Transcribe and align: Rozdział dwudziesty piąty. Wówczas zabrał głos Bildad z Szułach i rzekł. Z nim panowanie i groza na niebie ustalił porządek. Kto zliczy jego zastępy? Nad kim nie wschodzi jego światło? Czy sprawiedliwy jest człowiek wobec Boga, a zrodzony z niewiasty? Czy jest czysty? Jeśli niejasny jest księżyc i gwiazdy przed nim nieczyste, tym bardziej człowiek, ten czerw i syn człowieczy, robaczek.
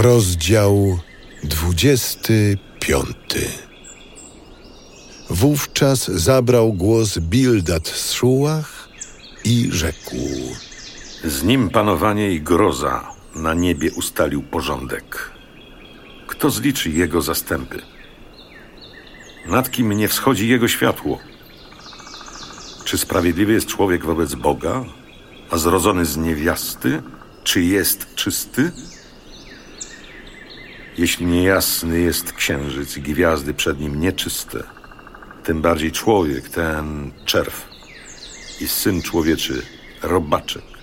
Rozdział 0.00 0.98
dwudziesty 1.44 2.58
piąty. 2.80 3.48
Wówczas 5.30 6.08
zabrał 6.08 6.72
głos 6.72 7.18
Bildad 7.18 7.88
z 7.88 8.12
Szułach 8.12 8.88
i 9.44 9.68
rzekł. 9.72 10.16
Z 11.24 11.42
nim 11.42 11.70
panowanie 11.70 12.32
i 12.32 12.40
groza 12.40 13.08
na 13.34 13.54
niebie 13.54 13.90
ustalił 13.92 14.42
porządek. 14.42 15.30
Kto 16.26 16.50
zliczy 16.50 16.90
jego 16.90 17.22
zastępy? 17.22 17.82
Nad 19.46 19.70
kim 19.70 19.92
nie 19.92 20.08
wschodzi 20.08 20.48
jego 20.48 20.68
światło? 20.68 21.18
Czy 22.84 22.98
sprawiedliwy 22.98 23.52
jest 23.52 23.66
człowiek 23.66 24.04
wobec 24.04 24.34
Boga, 24.34 24.84
a 25.50 25.56
zrodzony 25.58 26.04
z 26.04 26.16
niewiasty? 26.16 27.02
Czy 27.44 27.62
jest 27.62 28.14
czysty? 28.14 28.72
Jeśli 31.00 31.26
niejasny 31.26 32.00
jest 32.00 32.32
księżyc 32.32 32.96
i 32.96 33.02
gwiazdy 33.02 33.54
przed 33.54 33.80
nim 33.80 34.00
nieczyste, 34.00 34.62
tym 35.44 35.62
bardziej 35.62 35.92
człowiek, 35.92 36.48
ten 36.48 37.10
czerw 37.24 37.68
i 38.60 38.68
syn 38.68 39.02
człowieczy, 39.02 39.62
robaczek. 40.02 40.79